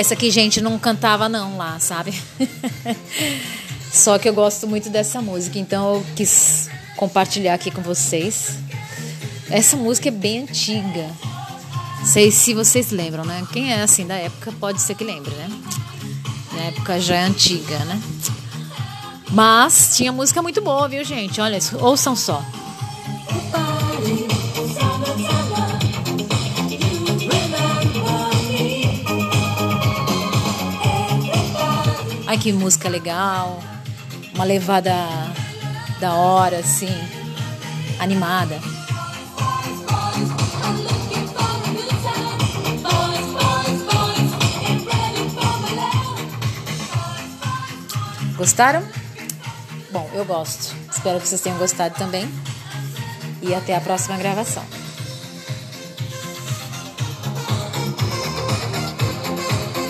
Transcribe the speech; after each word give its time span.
Essa 0.00 0.14
aqui, 0.14 0.30
gente, 0.30 0.62
não 0.62 0.78
cantava 0.78 1.28
não 1.28 1.58
lá, 1.58 1.78
sabe? 1.78 2.14
Só 3.92 4.18
que 4.18 4.26
eu 4.26 4.32
gosto 4.32 4.66
muito 4.66 4.88
dessa 4.88 5.20
música, 5.20 5.58
então 5.58 5.96
eu 5.96 6.06
quis 6.16 6.70
compartilhar 6.96 7.52
aqui 7.52 7.70
com 7.70 7.82
vocês. 7.82 8.56
Essa 9.50 9.76
música 9.76 10.08
é 10.08 10.10
bem 10.10 10.44
antiga. 10.44 11.06
Sei 12.02 12.30
se 12.30 12.54
vocês 12.54 12.90
lembram, 12.90 13.26
né? 13.26 13.46
Quem 13.52 13.74
é 13.74 13.82
assim 13.82 14.06
da 14.06 14.14
época 14.14 14.50
pode 14.58 14.80
ser 14.80 14.94
que 14.94 15.04
lembre, 15.04 15.34
né? 15.34 15.50
Na 16.54 16.62
época 16.62 16.98
já 16.98 17.16
é 17.16 17.24
antiga, 17.24 17.78
né? 17.80 18.00
Mas 19.32 19.98
tinha 19.98 20.10
música 20.10 20.40
muito 20.40 20.62
boa, 20.62 20.88
viu, 20.88 21.04
gente? 21.04 21.42
Olha, 21.42 21.58
ouçam 21.78 22.16
só. 22.16 22.42
Ai, 32.30 32.38
que 32.38 32.52
música 32.52 32.88
legal. 32.88 33.60
Uma 34.36 34.44
levada 34.44 34.94
da 35.98 36.14
hora, 36.14 36.58
assim, 36.58 36.86
animada. 37.98 38.56
Gostaram? 48.36 48.84
Bom, 49.90 50.08
eu 50.14 50.24
gosto. 50.24 50.72
Espero 50.88 51.18
que 51.20 51.26
vocês 51.26 51.40
tenham 51.40 51.58
gostado 51.58 51.96
também. 51.96 52.32
E 53.42 53.52
até 53.52 53.74
a 53.74 53.80
próxima 53.80 54.16
gravação. 54.16 54.64